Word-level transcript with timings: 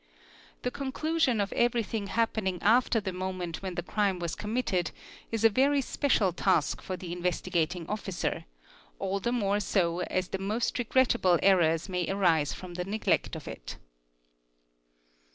The 0.63 0.69
exclusion 0.75 1.39
of 1.39 1.53
everything 1.53 2.07
happening 2.07 2.59
after 2.63 2.99
the 2.99 3.13
moment 3.13 3.61
when 3.61 3.75
the 3.75 3.83
crime 3.83 4.17
was 4.17 4.33
committed 4.33 4.89
is 5.31 5.43
a 5.43 5.47
very 5.49 5.79
special 5.79 6.33
task 6.33 6.81
for 6.81 6.97
th 6.97 7.13
Investigating 7.15 7.87
Officer, 7.87 8.45
all 8.97 9.19
the 9.19 9.31
more 9.31 9.59
so 9.59 9.99
as 10.01 10.29
the 10.29 10.39
most 10.39 10.79
regrettable 10.79 11.37
error 11.43 11.77
may 11.87 12.09
arise 12.09 12.51
from 12.51 12.73
the 12.73 12.85
neglect 12.85 13.35
of 13.35 13.47
it. 13.47 13.77